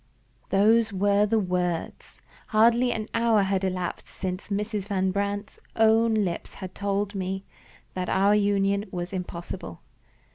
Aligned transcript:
Those 0.49 0.91
were 0.91 1.27
the 1.27 1.37
words! 1.37 2.19
Hardly 2.47 2.91
an 2.91 3.07
hour 3.13 3.43
had 3.43 3.63
elapsed 3.63 4.07
since 4.07 4.47
Mrs. 4.47 4.87
Van 4.87 5.11
Brandt's 5.11 5.59
own 5.75 6.15
lips 6.15 6.55
had 6.55 6.73
told 6.73 7.13
me 7.13 7.45
that 7.93 8.09
our 8.09 8.33
union 8.33 8.85
was 8.91 9.13
impossible. 9.13 9.81